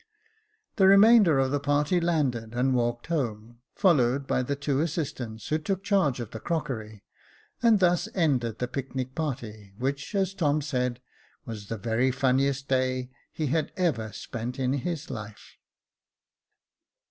[0.77, 5.59] The remainder of the party landed and walked home, followed by the two assistants, who
[5.59, 7.03] took charge of the crockery;
[7.61, 11.01] and thus ended the picnic party, which, as Tom said,
[11.45, 15.57] was the very funniest day he had ever spent in his life.